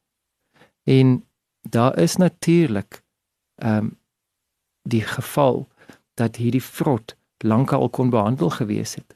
En 0.84 1.26
daar 1.62 1.98
is 1.98 2.16
natuurlik 2.16 3.04
ehm 3.56 3.78
um, 3.78 3.98
die 4.82 5.02
geval 5.02 5.68
dat 6.14 6.36
hierdie 6.36 6.64
vrot 6.64 7.16
lankal 7.38 7.90
kon 7.90 8.10
behandel 8.10 8.50
gewees 8.50 8.96
het. 8.96 9.16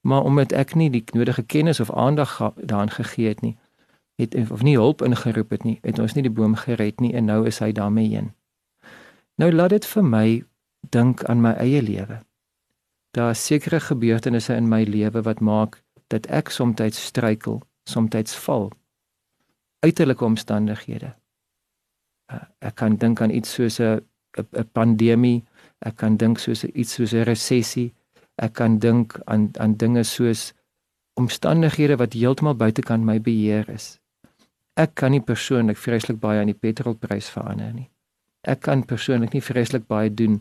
Maar 0.00 0.22
omdat 0.22 0.52
ek 0.52 0.74
nie 0.74 0.90
die 0.90 1.04
nodige 1.12 1.42
kennis 1.42 1.80
of 1.80 1.90
aandag 1.90 2.52
daaraan 2.56 2.90
gegee 2.90 3.28
het 3.28 3.40
nie, 3.40 3.58
het 4.14 4.50
of 4.50 4.62
nie 4.62 4.76
hulp 4.76 5.02
ingeroep 5.02 5.50
het 5.50 5.62
nie, 5.64 5.78
het 5.82 5.98
ons 5.98 6.12
nie 6.14 6.22
die 6.22 6.32
boom 6.32 6.54
gered 6.54 7.00
nie 7.00 7.12
en 7.14 7.24
nou 7.24 7.46
is 7.46 7.58
hy 7.58 7.72
daarmee 7.72 8.08
heen. 8.08 8.32
Nou 9.34 9.52
laat 9.52 9.70
dit 9.70 9.86
vir 9.86 10.04
my 10.04 10.44
dink 10.80 11.24
aan 11.24 11.40
my 11.40 11.52
eie 11.52 11.82
lewe. 11.82 12.20
Daar 13.10 13.30
is 13.30 13.46
sekere 13.46 13.80
gebeurtenisse 13.80 14.54
in 14.54 14.68
my 14.68 14.82
lewe 14.82 15.22
wat 15.22 15.40
maak 15.40 15.81
dat 16.12 16.28
ek 16.28 16.52
soms 16.52 16.80
struikel, 16.96 17.60
soms 17.88 18.36
val. 18.44 18.70
Uiterlike 19.82 20.24
omstandighede. 20.24 21.14
Uh, 22.32 22.44
ek 22.60 22.76
kan 22.80 22.96
dink 22.96 23.20
aan 23.20 23.30
iets 23.30 23.54
soos 23.54 23.80
'n 23.80 24.00
'n 24.38 24.68
pandemie, 24.72 25.44
ek 25.78 25.96
kan 25.96 26.16
dink 26.16 26.38
soos 26.38 26.64
iets 26.64 26.94
soos 26.94 27.12
'n 27.12 27.24
resessie, 27.24 27.92
ek 28.36 28.52
kan 28.52 28.78
dink 28.78 29.18
aan 29.26 29.50
aan 29.58 29.74
dinge 29.76 30.04
soos 30.04 30.52
omstandighede 31.14 31.96
wat 31.96 32.12
heeltemal 32.12 32.54
buitekant 32.54 33.04
my 33.04 33.20
beheer 33.20 33.68
is. 33.68 33.98
Ek 34.74 34.94
kan 34.94 35.10
nie 35.10 35.20
persoonlik 35.20 35.76
vreeslik 35.76 36.20
baie 36.20 36.40
aan 36.40 36.48
die 36.48 36.56
petrolprys 36.56 37.28
verander 37.28 37.72
nie. 37.72 37.90
Ek 38.42 38.60
kan 38.60 38.84
persoonlik 38.84 39.32
nie 39.32 39.44
vreeslik 39.44 39.86
baie 39.86 40.14
doen 40.14 40.40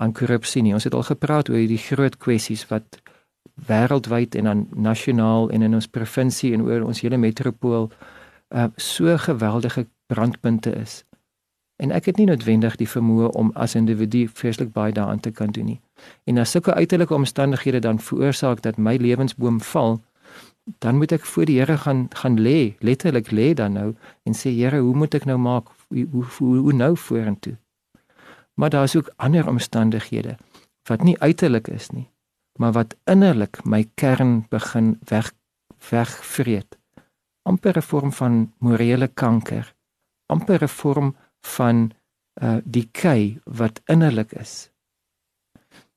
aan 0.00 0.12
korrupsie 0.12 0.62
nie. 0.62 0.72
Ons 0.74 0.84
het 0.84 0.94
al 0.94 1.04
gepraat 1.04 1.50
oor 1.50 1.60
hierdie 1.60 1.82
groot 1.82 2.16
kwessies 2.16 2.64
wat 2.70 3.00
wêreldwyd 3.54 4.34
en 4.34 4.44
dan 4.44 4.66
nasionaal 4.74 5.50
en 5.50 5.62
in 5.62 5.74
ons 5.74 5.86
provinsie 5.86 6.52
en 6.52 6.62
oor 6.62 6.86
ons 6.86 7.00
hele 7.00 7.16
metropool 7.16 7.90
uh 8.48 8.66
so 8.76 9.16
geweldige 9.16 9.86
brandpunte 10.06 10.72
is. 10.74 11.04
En 11.76 11.90
ek 11.90 12.04
het 12.04 12.16
nie 12.16 12.26
noodwendig 12.26 12.76
die 12.76 12.88
vermoë 12.88 13.28
om 13.38 13.50
as 13.54 13.76
individu 13.78 14.24
vreeslik 14.28 14.72
baie 14.72 14.92
daaraan 14.92 15.20
te 15.20 15.30
kan 15.30 15.52
doen 15.54 15.64
nie. 15.64 15.80
En 16.24 16.38
as 16.38 16.50
sulke 16.50 16.74
uiterlike 16.74 17.14
omstandighede 17.14 17.78
dan 17.78 18.00
veroorsaak 18.02 18.62
dat 18.62 18.76
my 18.76 18.96
lewensboom 18.96 19.60
val, 19.60 20.00
dan 20.78 20.96
moet 20.96 21.12
ek 21.12 21.24
voor 21.24 21.44
die 21.44 21.58
Here 21.60 21.76
gaan 21.76 22.06
gaan 22.10 22.40
lê, 22.40 22.74
letterlik 22.80 23.30
lê 23.30 23.54
dan 23.54 23.72
nou 23.72 23.94
en 24.24 24.34
sê 24.34 24.50
Here, 24.50 24.80
hoe 24.80 24.94
moet 24.94 25.14
ek 25.14 25.24
nou 25.24 25.38
maak? 25.38 25.70
Hoe 25.88 26.06
hoe, 26.10 26.24
hoe, 26.38 26.56
hoe 26.56 26.72
nou 26.72 26.96
vorentoe? 26.96 27.56
Maar 28.54 28.70
daar 28.70 28.84
is 28.84 28.96
ook 28.96 29.12
ander 29.16 29.48
omstandighede 29.48 30.36
wat 30.88 31.02
nie 31.02 31.18
uiterlik 31.20 31.68
is 31.68 31.90
nie, 31.90 32.08
maar 32.58 32.72
wat 32.72 32.96
innerlik 33.04 33.64
my 33.64 33.86
kern 33.94 34.46
begin 34.50 34.98
weg 35.08 35.32
wegvreet. 35.90 36.78
amper 37.42 37.76
'n 37.76 37.82
vorm 37.82 38.12
van 38.12 38.52
morele 38.58 39.08
kanker, 39.08 39.74
amper 40.26 40.62
'n 40.62 40.68
vorm 40.68 41.16
van 41.40 41.92
uh 42.42 42.58
die 42.64 42.88
kei 42.92 43.40
wat 43.44 43.80
innerlik 43.84 44.32
is. 44.32 44.70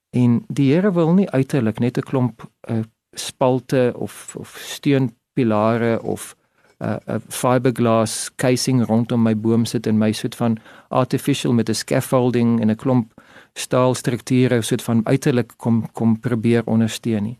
En 0.09 0.45
die 0.47 0.73
Here 0.73 0.91
wil 0.91 1.13
nie 1.13 1.29
uiterlik 1.29 1.79
net 1.79 1.97
'n 1.97 2.07
klomp 2.09 2.51
uh 2.69 2.83
spalte 3.11 3.93
of 3.95 4.35
of 4.35 4.57
steunpilare 4.57 6.01
of 6.01 6.35
'n 6.79 6.85
uh, 6.85 7.15
'n 7.15 7.21
fiberglass 7.27 8.31
casing 8.35 8.85
rondom 8.85 9.21
my 9.21 9.35
boom 9.37 9.65
sit 9.65 9.87
en 9.87 9.97
my 9.97 10.11
soort 10.11 10.35
van 10.35 10.57
artificial 10.87 11.53
met 11.53 11.69
'n 11.69 11.73
scaffolding 11.73 12.61
en 12.61 12.69
'n 12.69 12.75
klomp 12.75 13.21
staalstrukture 13.53 14.61
soort 14.61 14.81
van 14.81 15.01
uiterlik 15.05 15.53
kom 15.57 15.91
kom 15.91 16.19
probeer 16.19 16.63
ondersteun 16.65 17.23
nie. 17.23 17.37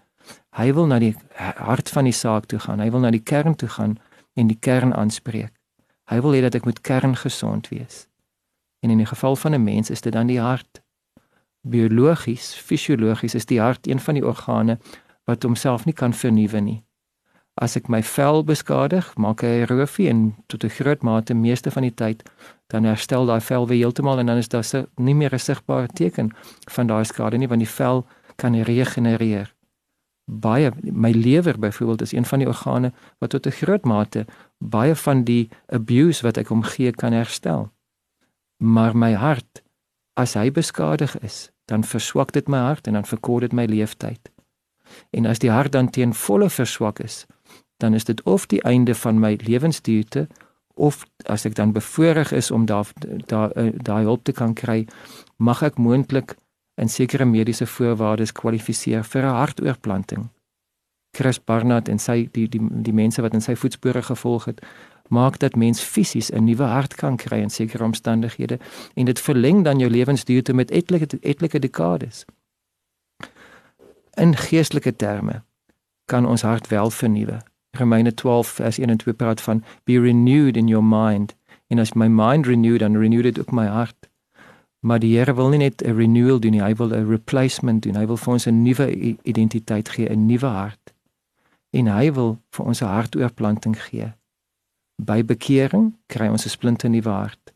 Hy 0.56 0.74
wil 0.74 0.88
na 0.88 1.00
die 1.00 1.16
hart 1.38 1.90
van 1.90 2.08
die 2.08 2.16
saak 2.16 2.46
toe 2.46 2.60
gaan. 2.60 2.80
Hy 2.80 2.92
wil 2.92 3.00
na 3.00 3.12
die 3.12 3.24
kern 3.24 3.56
toe 3.56 3.70
gaan 3.70 3.98
en 4.36 4.48
die 4.48 4.60
kern 4.60 4.94
aanspreek. 4.94 5.54
Hy 6.12 6.20
wil 6.22 6.36
hê 6.36 6.42
dat 6.44 6.56
ek 6.56 6.66
moet 6.68 6.82
kerngesond 6.84 7.70
wees. 7.72 8.08
En 8.84 8.92
in 8.92 9.00
die 9.00 9.08
geval 9.08 9.36
van 9.36 9.54
'n 9.56 9.64
mens 9.64 9.90
is 9.90 10.02
dit 10.02 10.14
dan 10.14 10.28
die 10.28 10.40
hart. 10.40 10.82
Biologies, 11.62 12.54
fisiologies 12.56 13.36
is 13.36 13.46
die 13.46 13.60
hart 13.60 13.88
een 13.88 14.00
van 14.00 14.14
die 14.14 14.26
organe 14.26 14.80
wat 15.24 15.44
homself 15.44 15.86
nie 15.86 15.94
kan 15.94 16.14
vernuwe 16.14 16.60
nie. 16.60 16.84
As 17.60 17.76
ek 17.76 17.90
my 17.92 18.00
vel 18.04 18.44
beskadig, 18.48 19.12
maak 19.20 19.42
hy 19.44 19.66
roofie 19.68 20.08
en 20.10 20.36
tot 20.48 20.64
'n 20.64 20.70
groot 20.70 21.02
mate 21.04 21.34
meeste 21.34 21.72
van 21.72 21.84
die 21.84 21.94
tyd 21.94 22.24
dan 22.72 22.84
herstel 22.84 23.26
daai 23.26 23.42
vel 23.42 23.68
weer 23.68 23.84
heeltemal 23.84 24.20
en 24.20 24.26
dan 24.26 24.38
is 24.38 24.48
daar 24.48 24.64
se 24.64 24.88
nie 24.96 25.16
meer 25.16 25.34
'n 25.34 25.40
sigbare 25.40 25.88
teken 25.88 26.32
van 26.70 26.88
daai 26.88 27.04
skade 27.04 27.38
nie 27.38 27.48
want 27.48 27.60
die 27.60 27.76
vel 27.76 28.08
kan 28.36 28.56
regenereer. 28.56 29.54
Baie 30.26 30.72
my 30.82 31.12
lewer 31.12 31.60
byvoorbeeld 31.60 32.02
is 32.02 32.14
een 32.14 32.26
van 32.26 32.40
die 32.40 32.48
organe 32.48 32.94
wat 33.20 33.30
tot 33.30 33.46
'n 33.46 33.52
groot 33.52 33.86
mate 33.86 34.26
baie 34.58 34.96
van 34.96 35.24
die 35.24 35.50
abuse 35.68 36.24
wat 36.24 36.38
ek 36.38 36.48
hom 36.48 36.64
gee 36.64 36.92
kan 36.92 37.14
herstel. 37.14 37.72
Maar 38.58 38.98
my 38.98 39.14
hart 39.14 39.62
as 40.14 40.34
hy 40.34 40.52
beskadig 40.52 41.20
is, 41.20 41.52
dan 41.66 41.84
verswak 41.84 42.32
dit 42.32 42.48
my 42.48 42.58
hart 42.58 42.88
en 42.88 42.94
dan 42.94 43.06
verkort 43.06 43.42
dit 43.42 43.54
my 43.54 43.66
leeftyd. 43.66 44.32
En 45.10 45.26
as 45.26 45.40
die 45.40 45.52
hart 45.52 45.72
dan 45.72 45.90
teen 45.90 46.14
volle 46.14 46.50
verswak 46.50 47.00
is, 47.00 47.26
dan 47.78 47.94
is 47.94 48.04
dit 48.04 48.22
of 48.24 48.46
die 48.46 48.62
einde 48.62 48.96
van 48.96 49.20
my 49.20 49.38
lewensduurte 49.42 50.28
of 50.74 51.06
as 51.26 51.46
ek 51.46 51.56
dan 51.56 51.72
bevoorreg 51.72 52.32
is 52.32 52.52
om 52.52 52.66
daar 52.66 52.88
eh, 53.56 53.70
daai 53.74 54.04
hulp 54.04 54.24
te 54.24 54.32
kan 54.32 54.54
kry, 54.54 54.86
mag 55.38 55.62
ek 55.62 55.78
moontlik 55.78 56.36
in 56.82 56.90
sekere 56.90 57.26
mediese 57.26 57.68
voorwaardes 57.68 58.32
kwalifiseer 58.32 59.04
vir 59.04 59.24
'n 59.26 59.36
hartoortplanting. 59.42 60.30
Chris 61.18 61.44
Barnard 61.44 61.90
en 61.90 62.00
sy 62.00 62.30
die 62.32 62.48
die 62.48 62.62
die 62.72 62.94
mense 62.94 63.22
wat 63.22 63.34
in 63.34 63.42
sy 63.42 63.56
voetspore 63.56 64.02
gevolg 64.02 64.46
het, 64.46 64.62
maak 65.12 65.40
dat 65.40 65.56
mens 65.56 65.82
fisies 65.84 66.32
'n 66.32 66.44
nuwe 66.44 66.64
hart 66.64 66.96
kan 66.96 67.18
kry 67.18 67.40
in 67.42 67.50
sekere 67.50 67.84
omstandighede 67.84 68.60
en 68.96 69.06
dit 69.06 69.20
verleng 69.20 69.64
dan 69.64 69.80
jou 69.80 69.90
lewensduurte 69.90 70.54
met 70.54 70.72
etlike 70.72 71.20
etlike 71.22 71.60
dekades 71.60 72.26
in 74.18 74.36
geestelike 74.36 74.96
terme 74.96 75.44
kan 76.06 76.26
ons 76.28 76.42
hart 76.42 76.68
wel 76.68 76.90
vernuwe. 76.90 77.42
Romeine 77.72 78.14
12 78.14 78.48
vers 78.48 78.78
1 78.78 78.90
en 78.90 78.98
2 78.98 79.14
praat 79.14 79.42
van 79.42 79.64
be 79.84 80.00
renewed 80.00 80.58
in 80.58 80.68
your 80.68 80.84
mind. 80.84 81.36
En 81.68 81.80
as 81.80 81.94
my 81.94 82.08
mind 82.08 82.46
renewed 82.46 82.80
dan 82.80 82.98
renewed 82.98 83.26
it 83.26 83.40
ook 83.40 83.52
my 83.52 83.66
hart. 83.66 84.10
Maar 84.80 85.00
die 85.00 85.18
Here 85.18 85.34
wil 85.34 85.50
nie 85.50 85.58
net 85.58 85.84
'n 85.84 85.96
renewal 85.96 86.40
doen 86.40 86.52
nie, 86.52 86.62
hy 86.62 86.76
wil 86.76 86.90
'n 86.90 87.08
replacement 87.10 87.84
doen. 87.84 87.96
Hy 87.96 88.06
wil 88.06 88.18
vir 88.18 88.34
ons 88.34 88.48
'n 88.48 88.62
nuwe 88.62 89.18
identiteit 89.24 89.90
gee, 89.90 90.10
'n 90.10 90.26
nuwe 90.26 90.46
hart. 90.46 90.94
En 91.70 91.88
hy 91.88 92.12
wil 92.12 92.40
vir 92.50 92.66
ons 92.66 92.82
'n 92.82 92.86
hartoortplanting 92.86 93.84
gee. 93.84 94.14
By 94.96 95.26
bekering 95.26 95.96
kry 96.06 96.28
ons 96.28 96.46
'n 96.46 96.50
splinte 96.50 96.88
nuwe 96.88 97.10
hart. 97.10 97.54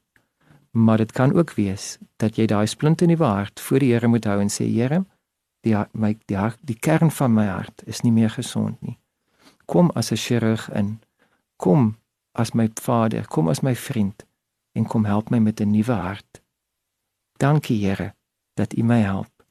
Maar 0.71 0.97
dit 0.97 1.11
kan 1.11 1.33
ook 1.33 1.53
wees 1.53 1.97
dat 2.15 2.35
jy 2.35 2.45
daai 2.45 2.67
splinte 2.67 3.05
nuwe 3.05 3.23
hart 3.23 3.59
voor 3.59 3.79
die 3.79 3.91
Here 3.91 4.07
moet 4.07 4.25
hou 4.25 4.39
en 4.39 4.49
sê 4.49 4.65
Here, 4.65 5.05
die 5.65 5.75
my 5.91 6.13
die 6.29 6.37
hart, 6.37 6.59
die 6.61 6.77
kern 6.77 7.11
van 7.11 7.33
my 7.33 7.45
hart 7.49 7.83
is 7.89 8.03
nie 8.05 8.13
meer 8.13 8.29
gesond 8.29 8.81
nie. 8.81 8.99
Kom 9.65 9.89
as 9.95 10.11
'n 10.11 10.17
chirurg 10.17 10.69
in. 10.73 11.01
Kom 11.57 11.97
as 12.31 12.51
my 12.53 12.69
vader, 12.81 13.27
kom 13.27 13.49
as 13.49 13.61
my 13.61 13.75
vriend 13.75 14.25
en 14.71 14.85
kom 14.85 15.05
help 15.05 15.29
my 15.29 15.39
met 15.39 15.59
'n 15.59 15.71
nuwe 15.71 15.91
hart. 15.93 16.41
Dankie 17.37 17.85
Here 17.85 18.15
dat 18.53 18.77
U 18.77 18.83
my 18.83 18.99
help. 18.99 19.45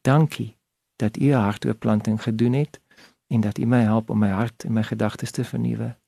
Dankie 0.00 0.56
dat 0.96 1.16
U 1.16 1.24
'n 1.24 1.42
hartoortplanting 1.42 2.22
gedoen 2.22 2.52
het 2.52 2.80
en 3.26 3.40
dat 3.40 3.58
U 3.58 3.64
my 3.64 3.82
help 3.82 4.10
om 4.10 4.18
my 4.18 4.28
hart 4.28 4.64
en 4.64 4.72
my 4.72 4.82
gedagtes 4.82 5.30
te 5.30 5.44
vernuwe. 5.44 5.98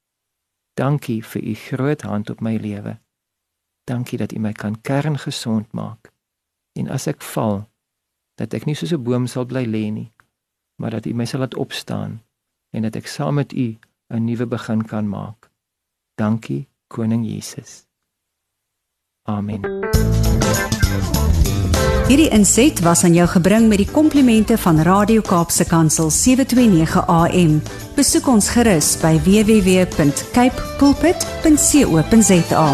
Dankie 0.75 1.25
vir 1.25 1.43
U 1.43 1.55
groot 1.55 2.03
hand 2.03 2.31
op 2.31 2.41
my 2.41 2.57
lewe. 2.57 3.01
Dankie 3.85 4.19
dat 4.19 4.33
U 4.33 4.39
my 4.39 4.53
kan 4.53 4.81
kerngesond 4.81 5.73
maak. 5.73 6.13
En 6.73 6.89
as 6.89 7.07
ek 7.07 7.23
val, 7.23 7.72
dat 8.43 8.57
ek 8.59 8.67
nie 8.67 8.75
soos 8.75 8.93
'n 8.93 9.03
boom 9.07 9.27
sal 9.31 9.47
bly 9.47 9.65
lê 9.65 9.87
nie, 9.91 10.11
maar 10.81 10.91
dat 10.91 11.07
U 11.07 11.15
my 11.15 11.25
sal 11.25 11.41
laat 11.41 11.55
opstaan 11.55 12.23
en 12.75 12.83
dat 12.83 12.97
ek 12.97 13.07
saam 13.07 13.35
met 13.35 13.53
U 13.53 13.79
'n 14.11 14.25
nuwe 14.25 14.47
begin 14.47 14.83
kan 14.83 15.09
maak. 15.09 15.51
Dankie, 16.15 16.69
Koning 16.87 17.25
Jesus. 17.27 17.87
Amen. 19.23 19.61
Hierdie 22.09 22.29
inset 22.29 22.81
was 22.81 23.05
aan 23.05 23.15
jou 23.15 23.29
gebring 23.29 23.69
met 23.69 23.79
die 23.79 23.91
komplimente 23.91 24.59
van 24.59 24.81
Radio 24.81 25.21
Kaapse 25.21 25.65
Kansel 25.65 26.11
729 26.11 27.07
AM. 27.07 27.63
Besoek 27.95 28.27
ons 28.27 28.49
gerus 28.49 29.01
by 29.01 29.21
www.cape 29.23 30.63
pulpit.co.za. 30.79 32.67